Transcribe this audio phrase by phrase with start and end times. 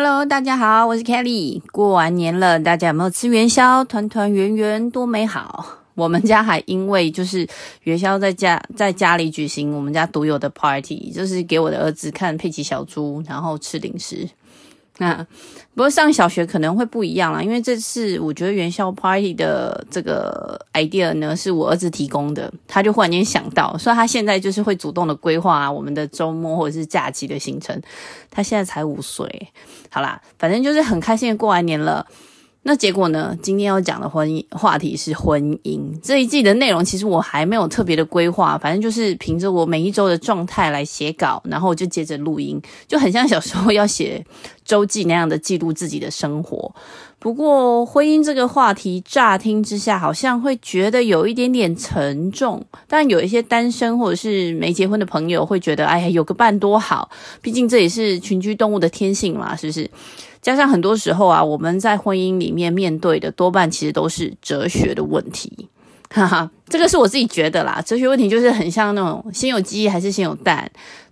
[0.00, 1.60] Hello，大家好，我是 Kelly。
[1.72, 3.82] 过完年了，大家有没有吃元宵？
[3.82, 5.66] 团团圆圆多美好。
[5.96, 7.44] 我们家还因为就是
[7.82, 14.28] 元宵在家 在家里举行我们家独有的 party，就是给我的儿子看佩奇小猪，然后吃零食。
[14.98, 15.14] 那
[15.74, 27.80] 不过上小学可能会不一样啦，因为这次我觉得元宵 party 的这个 idea 呢是我儿子提供的，他就忽然间想到，所以他现在就是会主动的规划啊我们的周末或者是假期的行程。
[28.30, 29.48] 他现在才五岁，
[29.88, 32.04] 好啦，反正就是很开心的过完年了。
[32.68, 33.34] 那结果呢？
[33.40, 35.80] 今天要讲的婚姻话题是婚姻。
[36.02, 44.22] 这一季的内容其实我还没有特别的规划，反正就是凭着我每一周的状态来写稿，然后就接着录音，就很像小时候要写
[44.66, 46.70] 周记那样的记录自己的生活。
[47.18, 57.08] 不过婚姻这个话题，乍听之下好像会觉得有一点点沉重，但有一些单身或者是没结婚的朋友会觉得，哎呀，有个伴多好，
[57.40, 59.90] 毕竟这也是群居动物的天性嘛，是不是？
[60.40, 65.68] 加上很多时候啊，我们在婚姻里面面对的多半其实都是哲学的问题，
[66.10, 67.82] 哈哈，这个是我自己觉得啦。
[67.84, 70.70] 哲学问题就是很像那种先有鸡还是先有蛋。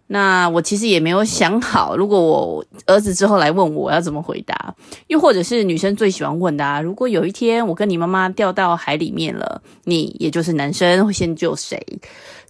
[0.09, 4.73] 那我其实也没有想好，如果我儿子之后来问我，要怎么回答，
[5.09, 11.85] 又或者是女生最喜欢问的啊，如果有一天我跟你妈妈掉到海里面了，你也就是男生会先救谁？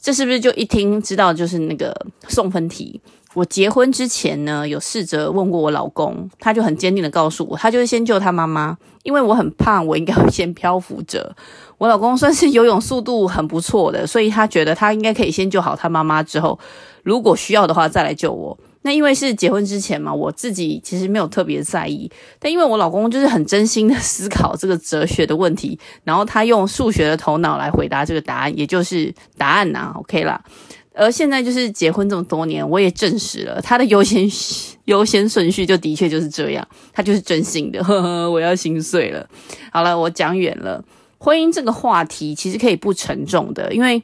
[0.07, 1.93] 这是不是就一听知道就是那个
[2.29, 3.01] 送分题？
[3.35, 11.34] 我结婚之前呢，有试着问过我老公，他就很坚定的告诉我，他就是先救他妈妈，因为我很胖，我应该会先漂浮着。
[11.79, 16.57] 我老公算是游泳速度很不错的，所以他觉得他应该可以先救好他妈妈，之后
[17.03, 18.57] 如果需要的话再来救我。
[18.87, 30.41] 那因为是结婚之前嘛，我自己其实没有特别在意，但因为我老公就是很真心的思考这个哲学的问题，然后他用数学的头脑来回答这个答案，也就是答案呐，OK 啦。
[30.95, 34.25] 而现在就是结婚这么多年，我也证实了他的优先
[34.84, 37.83] 优先顺序就的确就是这样，他就是真心的。
[37.84, 39.28] 呵呵，我要心碎了。
[39.72, 40.83] 好了，我讲远了。
[41.19, 44.00] 婚姻这个话题其实可以不沉重的，因为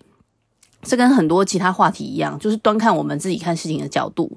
[0.83, 4.31] 这跟很多其他话题一样，就是端看我们自己看事情的角度。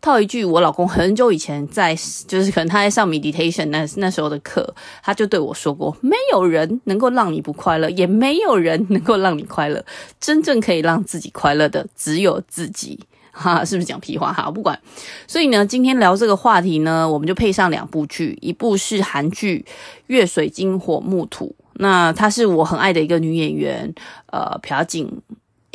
[0.00, 1.96] 套一句，我老公很久以前在，
[2.28, 9.84] 就是可能他在上 meditation 那那时候的课，他就对我说过：没有人能够让你不快乐，也没有人能够让你快乐。
[10.20, 13.00] 真正可以让自己快乐的，只有自己。
[13.32, 14.32] 哈，是不是讲屁话？
[14.32, 14.78] 哈，不管。
[15.26, 19.64] 所以呢，今天聊这个话题呢，我们就配上两部剧，一部是韩剧
[20.06, 23.92] 《月水金火木土》，那她是我很爱的一个女演员，
[24.26, 25.10] 呃，朴槿。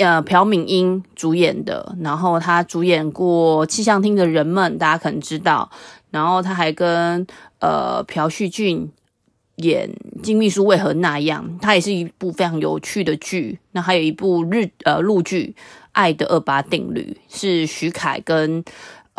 [0.01, 5.69] 呃，朴敏英主演的，然后她主演过《气象厅的人们》，大家可能知道。
[6.09, 7.25] 然后她还跟
[7.59, 8.91] 呃朴叙俊
[9.57, 9.89] 演
[10.21, 13.59] 《金秘书为何那样》，它也是一部非常有趣的剧。
[13.71, 15.55] 那还有一部日呃陆剧
[15.91, 18.63] 《爱的二八定律》，是徐凯跟。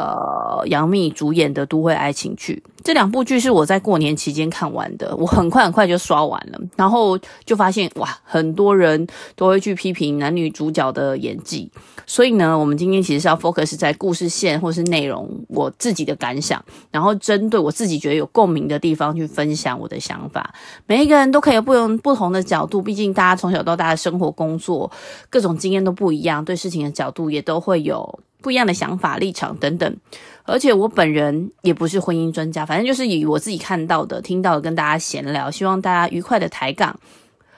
[0.03, 11.71] 呃，杨幂主演的都会爱情剧，这两部剧是我在过年期间看完的，我很快很快就刷完了，然后就发现哇，很多人都会去批评男女主角的演技，
[12.05, 20.53] 所以呢，我们今天其实是要 focus 在故事线或是内容，我自己的感想，然后针对我自己觉得有共鸣的地方去分享我的想法。
[20.87, 24.91] 每一个人都可以有不同不同的角度，毕竟大家从小到大的生活、工作
[25.31, 28.19] 各种经验都不一样，对事情的角度也都会有。
[28.43, 29.97] 不一样的想法、立场等等，
[30.43, 36.99] 而且我本人也不是婚姻专家，反正就是以我自己看到的、听到的跟大家闲聊，希望大家愉快的抬杠，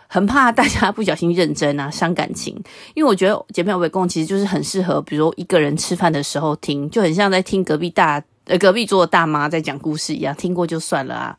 [0.06, 2.54] 很怕大家不小心认真啊， 伤感情。
[2.94, 11.36] 因为我觉得姐妹围攻其实就是很适合，比如一个人吃饭的时候听，就很像在听隔壁大呃隔壁桌的大妈在讲故事一样，听过就算了啊。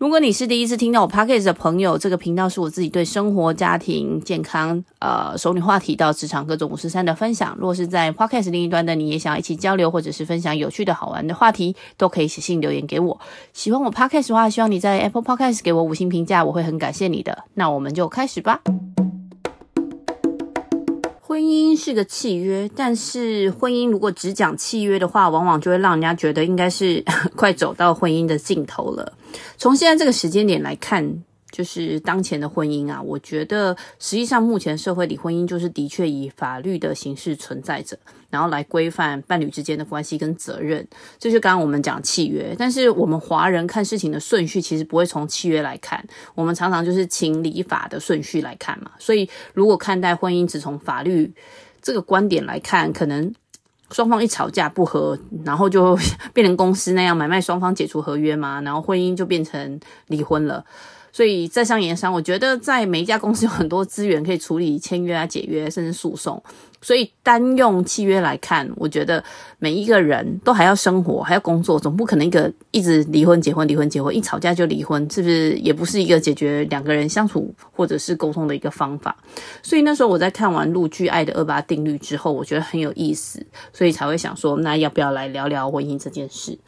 [0.00, 7.54] 如果你是第一次听到我 Podcast 的朋友，这个频道是我自己对生活、家庭、健康、呃，熟女话题到职场各种五十三的分享。
[7.60, 13.20] 若是在 Podcast 另一端的，你也想要一起交流，或者是分享有趣的好玩的话题，都可以写信留言给我。
[13.52, 17.44] 喜欢我 Podcast 的话，希望你在 Apple Podcast 给我五星评价，我会很感谢你的。
[17.52, 18.62] 那我们就开始吧。
[21.20, 27.04] 婚姻是个契约，但是婚姻如果只讲契约的话，往往就会让人家觉得应该是
[27.36, 29.12] 快走到婚姻的尽头了。
[29.56, 31.22] 从现在这个时间点来看。
[31.52, 37.98] 就是当前的婚姻啊，我觉得实际上目前社会里婚姻就是的确以法律的形式存在着，
[38.30, 40.86] 然后来规范伴侣之间的关系跟责任。
[41.18, 46.06] 这就刚刚我们讲契约，但是我们华人看事情的顺序其实不会从契约来看，
[46.36, 48.92] 我们常常就是情理法的顺序来看嘛。
[49.00, 51.34] 所以如果看待婚姻只从法律
[51.82, 53.34] 这个观点来看，可能
[53.92, 55.96] 双方一吵架不和，然后就
[56.32, 60.64] 变成公司那样买卖双方解除合约嘛，然后婚姻就变成离婚了。
[61.12, 66.42] 所以在商言商，我觉得在每一家公司有很多资源可以处理签约啊、解约，甚至诉讼。
[66.82, 69.22] 所以单用契约来看，我觉得
[69.58, 75.52] 每一个人都还要生活，还要工作，总不可能一个一直离婚、结婚、离婚、结婚，一吵架就离婚，是不是？
[75.58, 79.14] 也不是一个解决两个人相处或者是沟通的一个方法。
[79.62, 86.58] 所以那时候我在看完陆剧《爱的二八定律》之后，我觉得很有意思，所以才会想说，那要不要来聊聊婚姻这件事？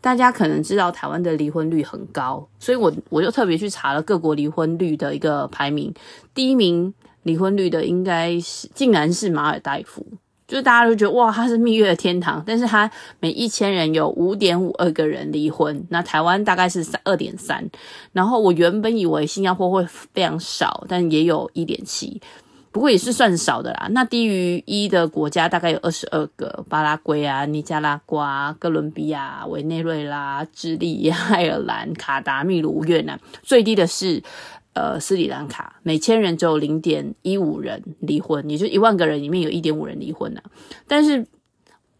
[0.00, 5.92] 大家可能知道台湾的离婚率很高，所以我我就特别去查了各国离婚率的一个排名，
[6.34, 6.92] 第一名。
[7.22, 10.06] 离婚率的应该是，竟然是马尔代夫，
[10.46, 12.88] 就是大家都觉得哇，它是蜜月的天堂，但是它
[13.18, 17.68] 每一千人有五点五二个人离婚，那台湾大概是三二点三，
[18.12, 22.22] 然后我原本以为新加坡会非常少，但也有一点七，
[22.76, 23.88] 不过也是算少的啦。
[23.92, 34.22] 那低于一的国家大概有二十二个，巴拉圭啊、尼加拉瓜、哥伦比亚、委内瑞拉、智利、 爱尔兰、卡达、秘鲁、越南，最低的是。
[34.78, 40.40] 呃，斯里兰卡每千人只有零点一五人离婚，也就一万个人里面有一点五人离婚呢、
[40.86, 41.26] 但是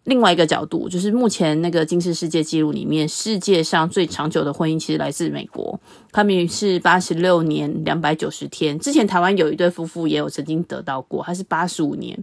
[0.06, 5.78] 另外一个角度，就是目前那个金氏世界纪录里面，世界上最长久的婚姻其实来自美国，
[6.12, 8.78] 他们是八十六年两百九十天。
[8.78, 12.16] 之前台湾有一对夫妇也有曾经得到过，他是八十五年。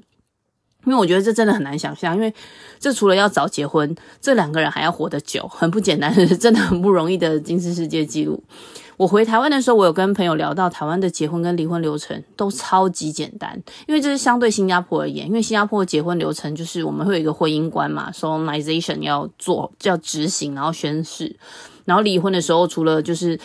[0.85, 2.33] 因为我觉得这真的很难想象，因为
[2.77, 8.43] 这除了要早结婚，这两个人还要活得久，很不简单， 真的很不容易的金氏世界纪录。
[9.03, 21.35] 我回台湾的时候，我有跟朋友聊到台湾的结婚跟离婚流程都超级简单，因为这是相对新加坡而言，因为新加坡的结婚流程就是我们会有一个婚姻官嘛，solemnization 要做，要执行，然后宣誓，
[21.83, 23.37] 然后离婚的时候除了就是。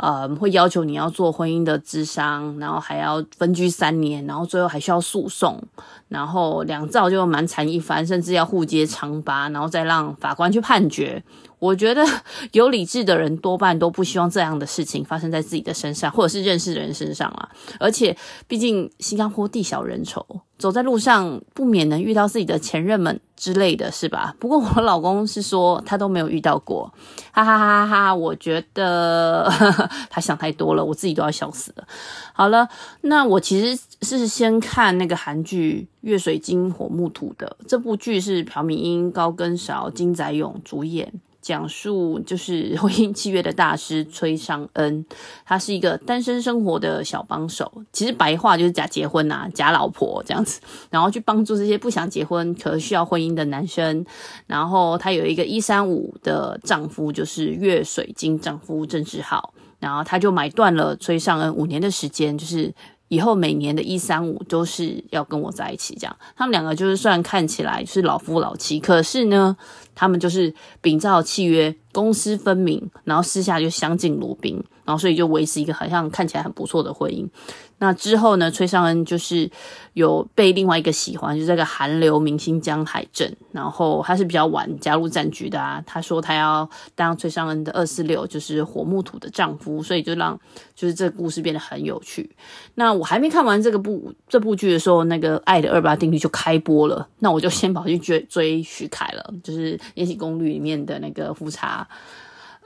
[0.00, 5.60] 呃，会要求你要做婚姻的咨商，然后还要分居三年，然后最后还需要诉讼，
[6.06, 11.20] 然后两造就蛮惨一番，甚至要互揭疮疤，然后再让法官去判决。
[11.58, 12.04] 我觉得
[12.52, 17.48] 有理智的人多半都不希望这样的事情发生在自己的身上，或者是认识的人身上啊。
[17.78, 18.16] 而且，
[18.46, 20.24] 毕竟新加坡地小人稠。
[20.58, 24.34] 走在路上不免能遇到自己的前任们之类的是吧？
[24.40, 26.92] 不过我老公是说他都没有遇到过，
[27.30, 28.12] 哈哈哈哈！
[28.12, 31.86] 我觉得呵 呵他想太多了，我自己都要笑死了。
[32.32, 32.68] 好了，
[33.02, 41.12] 那我其实是先看那个韩剧《月水金火木土》的，这部剧是朴敏英、高根勺、金宰勇主演。
[41.48, 45.02] 讲述就是婚姻契约的大师崔尚恩，
[45.46, 50.60] 他是一个单身生活的小帮手，其实白话就是假结婚呐，假老婆这样子，
[50.90, 54.04] 然后去帮助这些不想结婚可需要婚姻的男生。
[54.46, 62.74] 然后他有一个一三五的丈夫，就是月水晶丈夫郑志浩，然后他就买断了崔尚恩五年的时间，就是。
[63.08, 66.16] 以后每年的一三五都是要跟我在一起，这样。
[66.36, 69.56] 他们两个就是虽然看起来是老夫老妻，可是呢，
[69.94, 77.28] 他们就是秉照契约，公私分明，然后私下就相敬如宾，然后所以就维持一个好像看起来很不错的婚姻。
[77.76, 79.48] 那之后呢，崔尚恩就是
[79.92, 85.84] 有被另外一个喜欢，就是这个韩流明星江海正，然后他是比较晚加入战局的啊。
[85.86, 90.40] 他说他要当崔尚恩的二四六，就是火木土的丈夫，所以就让
[90.74, 92.34] 就是这故事变得很有趣。
[92.76, 101.86] 那我还没看完这个部这部剧的时候，那个《爱的二八定律》就开播了，那我就先跑去追追许凯了，就是《延禧攻略》里面的那个富察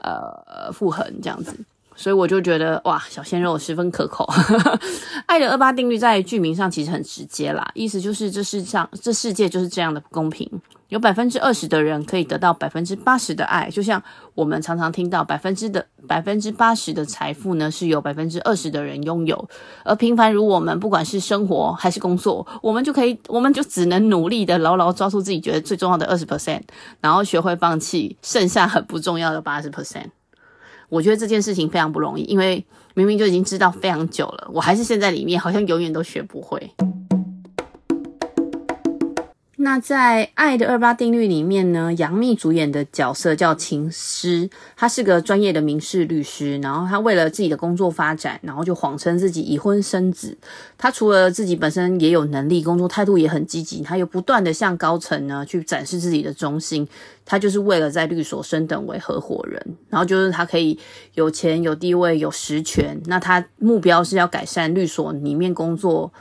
[0.01, 1.55] 呃傅恒这样子。
[1.95, 4.27] 所以我就觉得哇，小鲜肉十分可口。
[5.27, 10.49] 爱的二八定律在剧名上其实很直接啦，意思就是这世上这世界就是这样的不公平，
[10.89, 14.01] 有百分之二十的人可以得到百分之八十的爱，就像
[14.35, 19.49] 我们常常听到百分之的百分之八十的财富呢是由百分之二十的人拥有，
[19.83, 26.61] 而平凡如我们，不管是生活还是工作，我们就可以，我们就只能努力的牢牢抓住自己觉得最重要的二十 percent，
[27.01, 30.07] 然后学会放弃剩下很不重要的八十 percent。
[30.93, 36.69] 我觉得这件事情非常不容易，因为明明就已经知道非常久了，我还是陷在里面，好像永远都学不会。
[39.63, 50.37] 那在《爱的二八定律》里面呢，杨幂主演的角色叫秦诗，她是个专业的民事律师，然后她为了自己的工作发展，然后就谎称自己已婚生子。
[50.77, 56.85] 她除了自己本身也有能力，工作态度也很积极，她又不断的向高层呢去展示自己的忠心。
[57.23, 60.77] 她就是为了在律所升等为合伙人，然后就是她可以
[61.13, 63.01] 有钱、有地位、有实权。
[63.05, 66.11] 那她目标是要改善律所里面工作。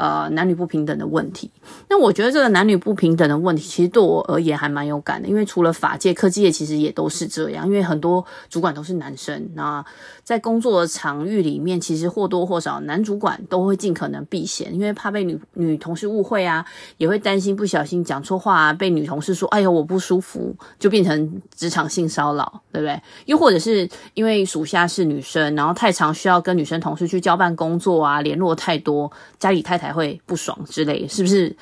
[0.00, 1.50] 呃男女不平等的问题。
[1.90, 7.66] 那我觉得这个男女不平等的问题，其实对我而言还蛮有感的，因为除了法界、科技业，其实也都是这样。
[7.66, 9.84] 因为很多主管都是男生，那
[10.24, 16.64] 在工作的场域里面，其实或多或少男主管都会尽可能避嫌，因为怕被女女同事误会啊，
[16.96, 22.98] 也会担心不小心讲错话啊，被女同事说“哎呦我不舒服”，就变成职场性骚扰，对不对？
[23.26, 31.56] 又或者是因为属下是女生，然后太常需要跟女生同事去交办工作啊，联络太多，家里太太会不爽之类，是不是？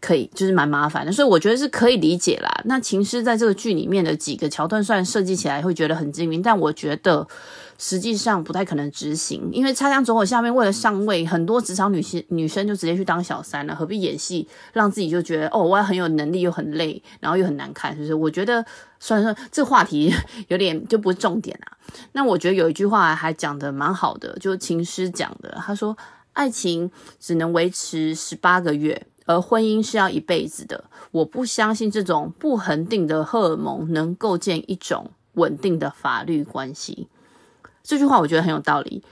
[0.00, 2.50] 可以，就是蛮麻烦的，所以我觉得是可以理解啦。
[2.64, 7.28] 那情诗在这个剧里面的几个桥段，虽然设计起来会觉得很精明，但我觉得
[7.76, 18.14] 实际上不太可能执行，因为插枪走火下面为了上位，很多职场女性女生就直接去当小三了，何必演戏让自己就觉得哦，我很有能力又很累，然后又很难看，是不是？
[18.14, 18.64] 我觉得
[18.98, 20.10] 虽然说，这话题
[20.48, 21.76] 有点就不是重点啊。
[22.12, 25.94] 那我觉得有一句话还讲得蛮好的，就情诗讲的，他说
[26.32, 37.06] ：“爱情只能维持十八个月。”而婚姻是要一辈子的，我不相信这种不恒定的荷尔蒙能构建一种稳定的法律关系。
[37.84, 39.04] 这句话我觉得很有道理。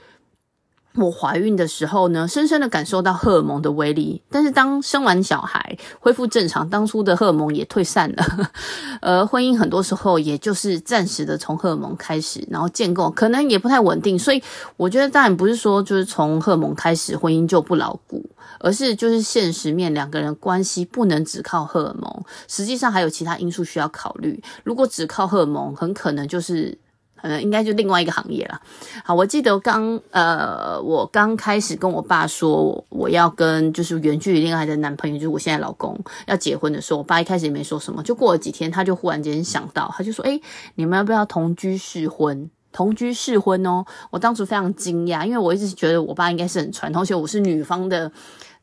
[0.99, 8.49] 我怀孕的时候呢，深深的感受到荷尔蒙的威力，但是当生完小孩恢复正常，当初的荷尔蒙也退散了。
[9.01, 14.19] 而婚姻很多时候也就是暂时的从荷尔蒙开始，然后建构，可能也不太稳定。
[14.19, 14.43] 所以
[14.77, 18.23] 我觉得当然不是说就是从荷尔蒙开始婚姻就不牢固。
[18.61, 24.43] 而是就是现实面，两个人关系不能只靠荷尔蒙，实际上还有其他因素需要考虑。
[24.65, 26.77] 如果只靠荷尔蒙，很可能就是，
[27.21, 28.61] 呃，应该就另外一个行业了。
[29.03, 40.41] 好，我记得刚呃，我刚开始跟我爸说我要跟就是远距离恋爱的男朋友，就是我现在老公要结婚的时候，我爸一开始也没说什么，就过了几天，他就忽然间想到，他就说：“诶，
[40.75, 48.11] 你们要不要同居试婚？”同居试婚哦，我当时非常惊讶，因为我一直觉得我爸应该是很传统，而且我是女方的。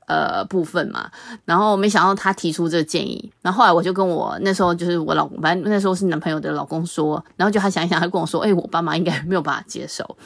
[0.07, 1.11] 呃，部分嘛，
[1.45, 10.17] 然后没想到他提出这个建议，然后后来我就跟我那时候就是我老公，反正那时候是男朋友的老公说，然后就他想一想，他跟我说，哎，我爸妈应该没有办法接受。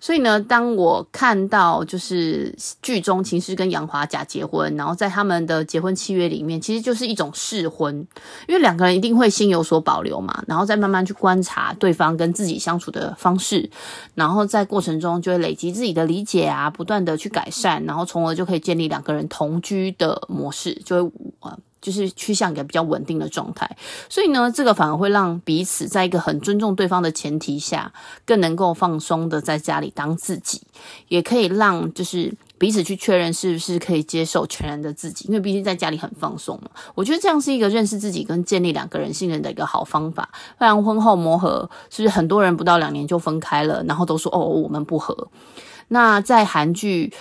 [0.00, 2.52] 所以呢，当我看到就是
[2.82, 7.94] 剧中情诗跟杨华假结婚，然后在他们的结婚契约里面，其实就是一种试婚，
[8.48, 13.70] 因为两个人一定会先有所保留嘛，然后再慢慢去观察对方跟自己相处的方式，
[14.16, 19.27] 然后在过程中就会累积自己的理解啊，不断的去改善，然后从而就可以建立两个人。
[19.28, 23.76] 同居的模式就会呃，就是趋向一个比较稳定的状态，
[24.08, 27.92] 所以呢，这个反而会让彼此在一个很尊重对方的前提下，
[28.24, 30.62] 更能够放松的在家里当自己，
[31.06, 36.68] 也可以让就是彼此去确认是不是可以接受全然的自己，因为毕竟在家里很放松嘛。
[36.96, 40.28] 我觉得这样是一个认识自己跟建立两个人信任的一个好方法。
[40.58, 45.28] 不然婚后磨合，是不是很多人不到两年就分开了，然后都说哦，我们不合。
[45.86, 47.12] 那在韩剧。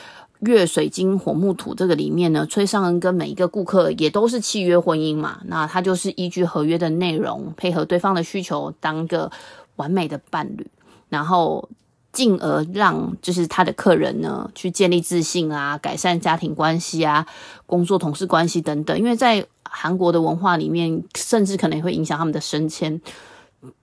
[0.41, 9.31] 月水金火木土这个里面呢，崔尚恩跟每一个顾客也都是契约婚姻嘛，那他就是依据合约的内容，配合对方的需求，当个
[9.77, 10.67] 完美的伴侣，
[11.09, 11.67] 然后
[12.11, 17.25] 进而让就是他的客人呢去建立自信啊，改善家庭关系啊，
[17.65, 18.97] 工作同事关系等等。
[18.97, 23.01] 因为在韩国的文化里面，甚至可能会影响他们的升迁。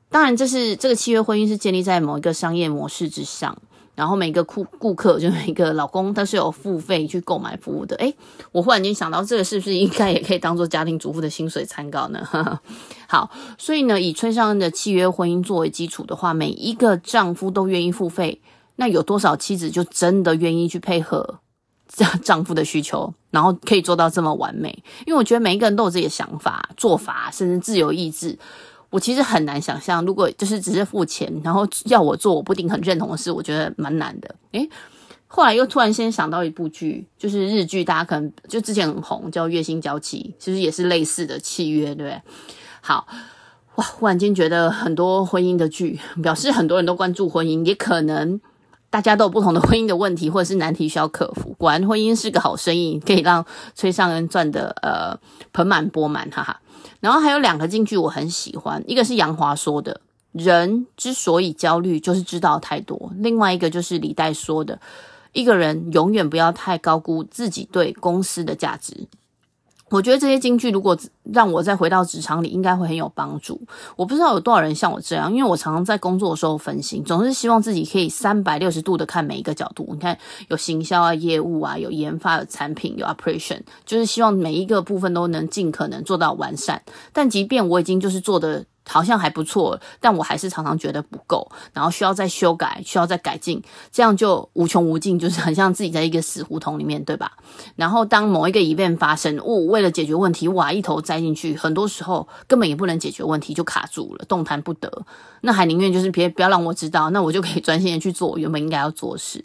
[0.08, 3.58] 当然，这是这个契约婚姻是建立在某一个商业模式之上。
[3.94, 7.94] 然后每个顾顾客就每个老公，他是有付费去购买服务的。
[7.96, 8.14] 诶，
[8.50, 12.26] 我忽然间想到，这个是不是应该也可以当做家庭主妇的薪水参考呢？
[13.06, 18.40] 好，所以呢，以崔尚恩的契约婚姻作为基础的话，每一个丈夫都愿意付费，
[18.76, 21.38] 那有多少妻子就真的愿意去配合
[21.86, 24.76] 丈丈夫的需求，然后可以做到这么完美？
[25.06, 28.36] 因为我觉得每一个人都有自己的想法、做法，甚至自由意志。
[28.94, 34.32] 我其实很难想象，如果就是只是付钱，然后要我做我不一定很认同的事，我觉得蛮难的。
[34.52, 34.70] 诶，
[35.26, 42.22] 后来又突然先想到一部剧，就是日剧，大家可能就之前很红，叫《月薪娇妻》，其实也是类似的契约，对不对？
[42.82, 43.04] 好，
[43.74, 48.40] 哇，忽然间觉得很多婚姻的剧，表示很多人都关注婚姻，也可能
[48.94, 51.52] 大家都有不同的婚姻的问题或者是难题需要克服。
[51.58, 55.18] 果然，婚姻是个好生意，可以让崔尚恩赚得呃
[55.52, 56.60] 盆满钵满，哈哈。
[57.00, 64.78] 然后还有两个金句我很喜欢，一个是杨华说的“人之所以焦虑，就是知道太多”，另外一个就是李代说的
[65.34, 69.08] “一个人永远不要太高估自己对公司的价值”。
[69.94, 73.60] 我觉得这些金句如果让我再回到职场里，应该会很有帮助。
[73.94, 79.86] 我不知道有多少人像我这样，因为我常常在工作的时候分心，总是希望自己可以三百六十度的看每一个角度。
[79.92, 86.82] 你看，有行销啊、业务啊、有研发有产品、有 operation，就是希望每一个部分都能尽可能做到完善。
[87.12, 97.32] 但即便我已经就是做的好像还不错，但我还是常常觉得不够，然后需要再修改，需要再改进，这样就无穷无尽，就是很像自己在一个死胡同里面，对吧？
[97.76, 105.04] 然后当某一个 event 发生，我、哦、为了解决问题，哇，一头栽进去，很多时候根本也不能解决问题，就卡住了，动弹不得。
[105.40, 109.44] 那还宁愿就是别不要让我知道，那我就可以专心的去做原本应该要做事。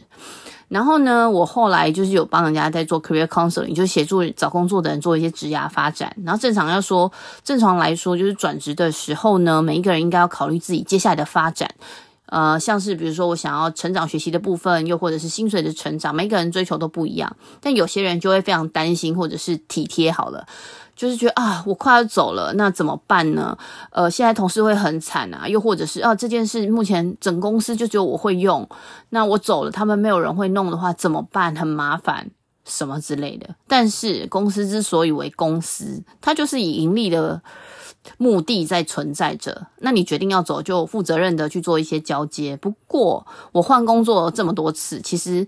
[0.69, 6.15] 然后呢，我后来就是有帮人家在做 career counseling，就协助找工作的人做一些职涯发展。
[6.23, 7.11] 然后正常要说，
[7.43, 11.69] 正常来说，就是转职的时候呢，每一个人应该要考虑自己接下来的发展。
[12.27, 17.35] 呃，像是比如说我想要成长学习的部分，又或者是薪水的成长，每个人追求都不一样。
[17.59, 20.45] 但有些人就会非常担心，或者是体贴好了。
[21.00, 23.58] 就是觉得啊，我快要走了，那怎么办呢？
[23.91, 28.68] 呃，现在同事会很惨啊，又或者是啊，这件事目前整公司就只有我会用，
[29.12, 31.56] 那我走了，他们没有人会弄的话怎么办？
[31.56, 32.29] 很麻烦，
[32.65, 33.56] 什么之类的。
[33.65, 37.41] 但是公司之所以为公司，它就是以盈利的
[38.18, 39.68] 目的在存在着。
[39.77, 42.58] 那你决定要走，就负责任的去做一些交接。
[42.58, 45.48] 不过我换工作这么多次，其实。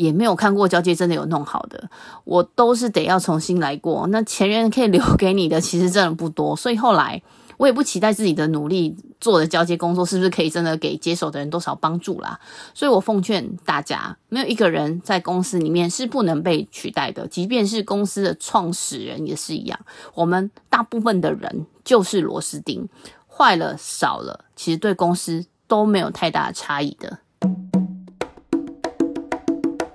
[0.00, 1.90] 也没有看过交接真的有弄好的，
[2.24, 4.06] 我都是得要重新来过。
[4.06, 7.22] 那前人可以留给你的，其实真的不多，所以后来
[7.58, 12.40] 我也不期待自己的努力做的交接工作是不是可以真的给接手的人多少帮助啦。
[12.72, 19.78] 所以我奉劝大家，没有一个人在公司里面是不能被取代的，即便是公司的创始人也是一样。
[20.14, 22.88] 我们大部分的人就是螺丝钉，
[23.28, 27.18] 坏了少了，其实对公司都没有太大的差异的。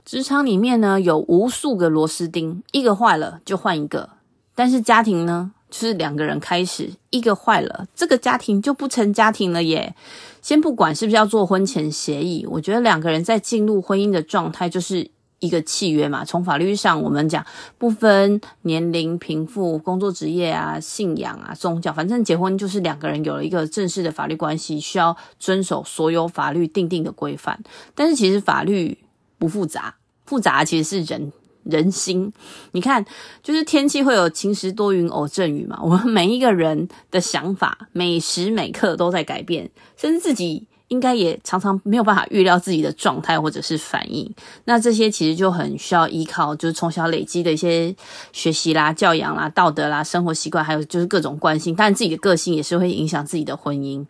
[0.05, 4.11] 职场里面呢，有无数个螺丝钉，一个坏了就换一个。
[4.53, 9.95] 但是家庭呢，就是两个人开始，一个坏了，这个家庭就不成家庭了耶。
[10.43, 15.09] 先不管是不是要做婚前协议，我觉得两个人在进入婚姻的状态就是
[15.39, 16.23] 一个契约嘛。
[16.23, 17.43] 从法律上，我们讲
[17.79, 27.59] 不分年龄、贫富、工作职业啊、信仰啊、宗教，反正结婚就是两个人有了一个正式的法律关系，需要遵守所有法律定定的规范。
[27.95, 28.99] 但是其实法律。
[29.45, 29.93] 不复杂，
[30.25, 31.31] 复杂其实是人
[31.65, 32.33] 人心。
[32.71, 33.05] 你看，
[33.43, 35.79] 就是天气会有晴时多云偶阵雨嘛。
[35.83, 44.33] 我们每一个人的想法，每时每刻都在改变，甚至自己应该也常常没有办法预料自己的状态或者是反应。
[44.63, 47.95] 那这些其实就很需要依靠，就是从小累积的一些
[48.33, 51.75] 学习啦、教养啦、道德啦、生活习惯，还有就是各种惯性。
[51.75, 54.03] 但，自己的个性也是会影响自己的婚姻。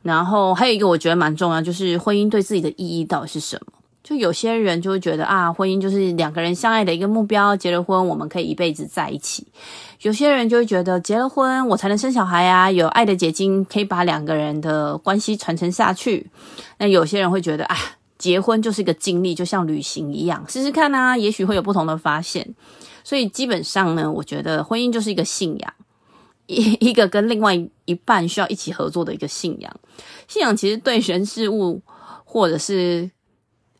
[0.00, 3.73] 然后还有一个我觉得蛮重要，就是婚姻对自己的意义到底是什么？
[4.04, 9.46] 就有些人就会觉得啊，婚姻就是两个人相爱的一个目标，结了婚我们可以一辈子在一起。
[10.02, 16.30] 有些人就会觉得结了婚我才能生小孩啊，有爱的结晶可以把两个人的关系传承下去。
[16.76, 17.74] 那有些人会觉得啊，
[18.18, 22.54] 结婚就是一个经历，就像旅行一样，试试看啊，也许会有不同的发现。
[23.04, 25.72] 所以基本上呢，我觉得婚姻就是一个信仰，
[26.44, 27.54] 一一个跟另外
[27.86, 29.74] 一半需要一起合作的一个信仰。
[30.28, 31.80] 信仰其实对人事物
[32.26, 33.10] 或者是。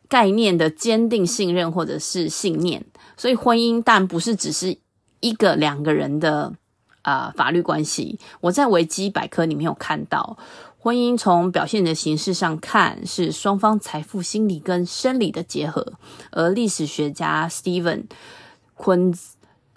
[0.07, 2.85] 概念的坚定信任或者是信念，
[3.17, 4.77] 所以婚姻但不是只是
[5.19, 6.53] 一个两个人的
[7.01, 8.19] 啊、呃、法律关系。
[8.41, 10.37] 我在维基百科里面有看到，
[10.77, 15.93] 婚姻从表现的形式上看是双方财富、心理跟生理的结合，
[16.31, 18.03] 而历史学家 Steven
[18.75, 19.11] 昆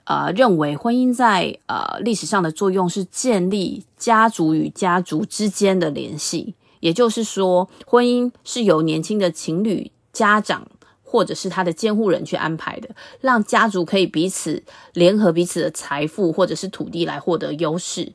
[0.05, 9.91] 啊、呃、认为婚姻在呃历史上的作用是建立家族与家族之间的联系，也就是说，婚姻是由年轻的情侣。
[10.19, 10.67] 家长
[11.05, 12.89] 或者是他的监护人去安排的，
[13.21, 14.61] 让家族可以彼此
[14.95, 18.13] 联合彼此的财富或者是土地来获得优势。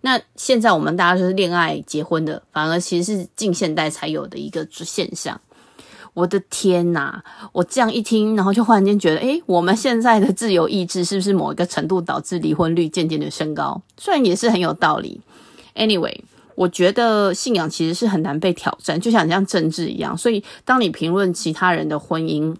[0.00, 5.38] 那现在我们大家就是恋爱结婚的，反而其实是近现代才有的一个现象。
[6.14, 7.22] 我的天哪！
[7.52, 13.80] 我这样一听，然后就忽然间觉得，诶，我们现在的自由意志是不是某一个程度导致离婚率渐渐的升高？
[13.96, 15.20] 虽然也是很有道理。
[15.74, 16.20] Anyway。
[16.54, 20.16] 我觉得信仰其实是很难被挑战，就像像政治一样。
[20.16, 22.54] 所以，当你评论其他人的婚姻，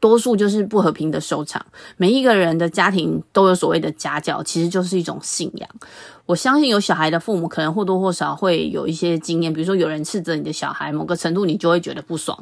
[0.00, 1.64] 多数就是不和平的收场。
[1.96, 5.68] 每一个人的家庭都有所谓的家教，其实就是一种信仰。
[6.24, 12.38] 我相信有小孩的父母可能或多或少会有一些经验，比如说有人斥责你的小孩，某个程度你就会觉得不爽，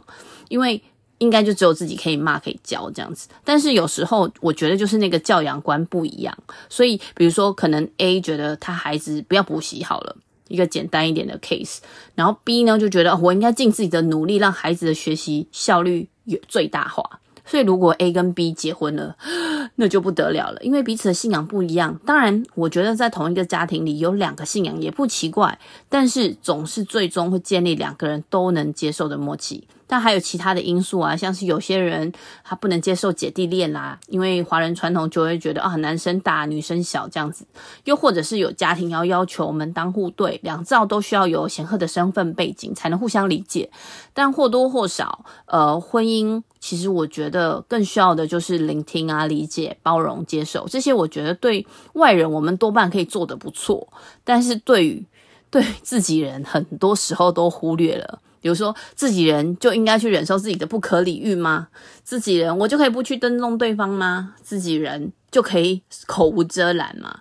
[0.49, 0.83] 因为
[1.19, 3.29] 应该就只有自己可以骂可以教这样子。
[3.43, 6.37] 但是有时候我觉得就是那个教养观不一样，
[6.69, 10.17] 所以比如说可能 A 觉得他孩子不要补习好了。
[10.49, 11.79] 一个简单一点的 case，
[12.15, 16.09] 然后 B 呢就觉得我应该尽自己的努力，让孩子的学习效率
[16.49, 17.21] 最大化。
[17.49, 19.17] 所以如果 A 跟 B 结婚了，
[19.77, 21.97] 那就不得了了，因为彼此的信仰不一样。
[22.05, 25.57] 当然，我觉得在同一个家庭里有两个信仰也不奇怪，
[25.89, 29.69] 但是总是最终会建立两个人都能接受的默契。
[29.87, 37.47] 但还有其他的因素啊，像是有些人他不能接受姐弟恋啦，因为华人传统就会觉得啊，男生大女生小这样子，
[37.85, 43.71] 又或者是有家庭要要求门当户对，两造都需要有显赫的身份背景才能互相理解，
[44.13, 50.67] 但或多或少，呃，婚姻其实我觉得更需要的就是聆听啊、理解、包容、接受。
[50.69, 53.87] 这些，我觉得对外人我们多半可以做得不错，
[54.25, 55.05] 但是对于
[55.49, 58.19] 对自己人，很多时候都忽略了。
[58.47, 61.67] 比如说，自己人就应该去忍受自己的不可理喻吗？
[62.05, 64.35] 自己人我就可以不去尊重对方吗？
[64.41, 67.19] 自己人就可以口无遮拦吗？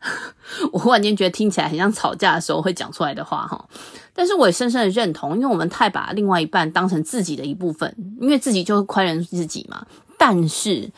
[0.72, 3.62] 我忽然间觉得听起来很像吵架的时候会讲出来的话哈。
[4.14, 9.86] 但是我也深深的认同，因为我们太把另外一半当成自己的一部分，因为自己就是宽容自己嘛。
[10.16, 10.90] 但是。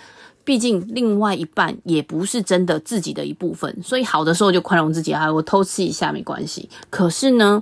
[0.46, 6.70] 毕竟，另外一半也不是真的自己的一部分，所以好的时候就宽容自己啊，我偷吃一下没关系。
[6.88, 7.60] 可是呢，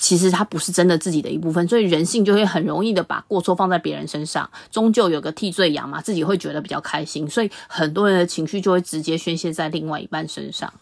[0.00, 10.72] 其实他不是真的自己的一部分，所以人性就会很容易的把过错放在别人身上，终究有个替罪羊嘛，自己会觉得比较开心，所以很多人的情绪就会直接宣泄在另外一半身上，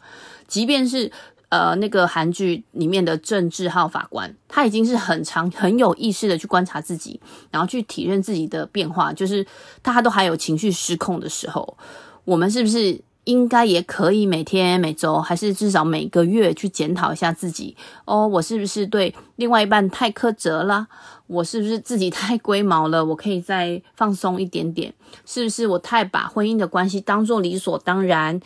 [0.47, 1.11] 即便是。
[1.49, 7.21] 呃，那个韩剧里面的郑智浩法官，他已经是很长很有意识的去观察自己，
[7.53, 9.47] 然后去体认自己的变化，就是
[9.81, 11.79] 大家都还有情绪失控的时候，
[12.25, 17.77] 我们是不是应该也可以每天、每周，还是至少每个月去检讨一下自己？
[18.05, 20.89] 哦，我是不是对另外一半太苛责了？
[21.27, 23.05] 我是不是自己太龟毛了？
[23.05, 24.93] 我可以再放松一点点？
[25.25, 28.41] 是不是我太把婚姻的关系当作理所当然？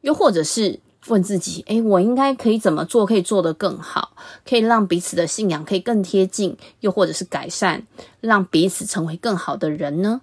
[0.00, 0.80] 又或者是？
[1.06, 4.10] 问自己，诶，我应该可以怎么做，可以做得更好，
[4.46, 7.84] 可以让彼此的信仰可以更贴近，又或者是改善，
[8.20, 10.20] 让彼此成为更好的人呢？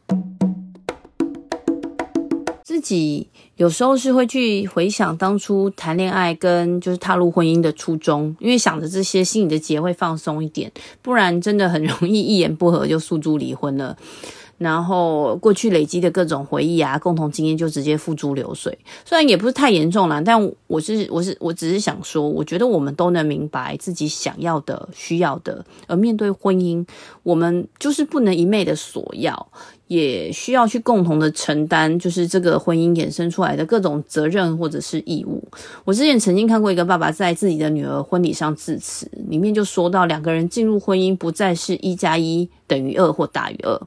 [2.78, 13.98] 自己有时候是会去回想当初谈恋爱跟就是踏入婚姻的初衷，因为想着这些，心里的结会放松一点，不然真的很容易一言不合就诉诸离婚了。
[14.58, 18.76] 然后过去累积的各种回忆啊，共同经验就直接付诸流水。
[19.06, 25.64] 虽然也不是太严重啦，但我是我是我只是想说，我觉得我们都能明白自己想要的、需要的。
[25.86, 26.86] 而面对婚姻，
[27.24, 29.48] 我们就是不能一昧的索要，
[29.88, 35.44] 也需要去共同的承担，就是这个婚姻衍生出来的各种责任或者是义务。
[35.86, 43.80] 我之前曾经看过一个爸爸在自己的女儿婚礼上致辞，里面就说到，两个人进入婚姻不再是一加一等于二或大于二。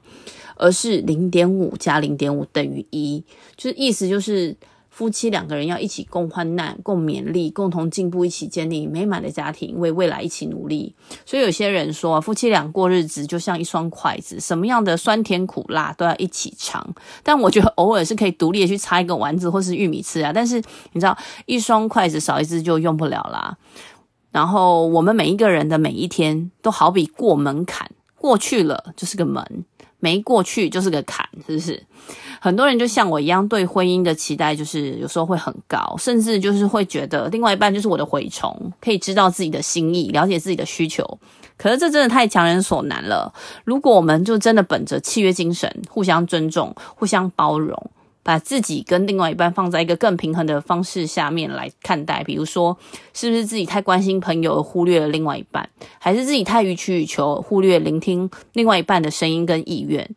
[0.61, 3.23] 而是零点五加零点五等于一，
[3.57, 4.55] 就是意思就是
[4.91, 10.93] 夫妻两个人要一起共患难、共勉励、共同进步，一起建立美满的家庭，为未来一起努力。
[11.25, 16.93] 所以有些人说，夫妻俩过日子就像一双筷子，什么样的酸甜苦辣都要一起尝。
[17.23, 20.31] 但我觉得偶尔是可以独立的去插一个丸子或是玉米吃啊。
[20.31, 23.57] 但是你知道，一双筷子少一只就用不了啦。
[24.31, 29.65] 然后我们每一个人的每一天都好比过门槛，过去了就是个门。
[30.01, 31.81] 没过去就是个坎，是不是？
[32.41, 41.19] 很多人就像我一样，对婚姻的期待就是有时候会很高，甚至就是会觉得另外一半就是我的蛔虫，可以知道自己的心意，了解自己的需求。
[41.55, 43.31] 可是这真的太强人所难了。
[43.63, 47.91] 如果我们就真的本着契约精神，互相尊重，互相包容。
[48.23, 52.77] 把自己跟另外一半放在一个更平衡的方式下面来看待，比如说，
[53.13, 60.09] 是不是自己太关心朋友而忽略了另外一半，还是自己太予取予求，忽略聆听另外一半的声音跟意愿？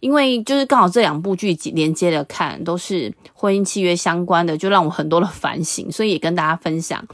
[0.00, 7.04] 因为就是刚好这两部剧连接的看，都是婚姻契约相关的，就让我很多的反省，所以也跟大家分享，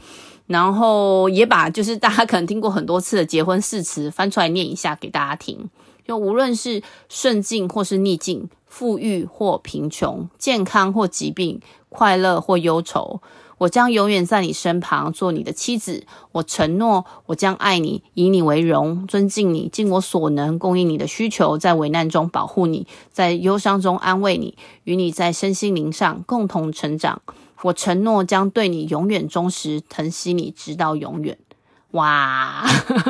[0.45, 5.67] 然后也把就是大家可能听过很多次的结婚誓词翻出来念一下给大家听。
[6.05, 13.21] 就无论是顺境或是逆境，富裕或贫穷，健康或疾病，快乐或忧愁，
[13.57, 16.05] 我将永远在你身旁，做你的妻子。
[16.33, 27.21] 我承诺，我将爱你，以你为荣，尊敬你，尽我所能供应你的需求，在危难中保护你，在忧伤中安慰你，与你在身心灵上共同成长。
[27.63, 31.39] 我承诺将对你永远忠实，疼惜你直到永远。
[31.95, 32.65] 哇，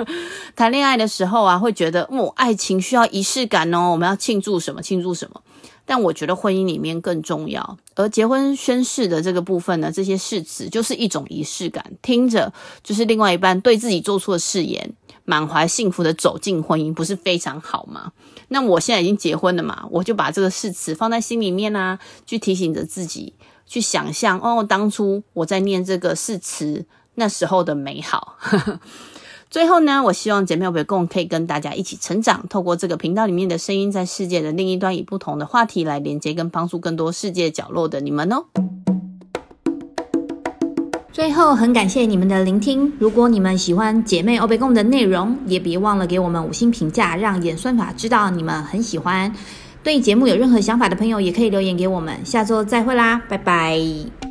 [0.56, 4.82] 谈恋爱的时候啊，会觉得哦，爱情需要仪式感哦，我们要庆祝什么？
[4.82, 5.42] 庆祝什么？
[5.88, 14.94] 但我觉得婚姻里面更重要，而结婚宣誓的这个部分呢，这些誓词就是一种仪式感，听着就是另外一半对自己做出的誓言，
[15.26, 18.12] 满怀幸福的走进婚姻，不是非常好吗？
[18.50, 23.34] 那我现在已经结婚了嘛，我就把这个誓词放在心里面啊，去提醒着自己，
[23.66, 26.86] 去想象哦，当初我在念这个誓词。
[27.16, 28.38] 那时候的美好。
[29.50, 38.46] 最后呢，我希望姐妹们共可以跟大家一起成长，透过这个频道里面的声音，在世界的另一端，以不同的话题来连接跟帮助更多世界角落的你们哦。
[41.14, 42.92] 最后，很感谢你们的聆听。
[43.00, 49.34] 如果你们喜欢姐妹欧贝共的内容，也别忘了给我们五星评价，让演算法知道你们很喜欢。
[49.82, 52.26] 对节目有任何想法的朋友，也可以留言给我们。
[52.26, 54.25] 下周再会啦，拜拜。